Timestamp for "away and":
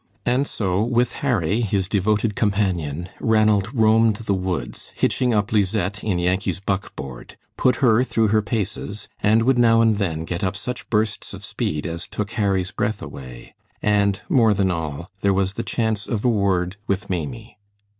13.03-14.23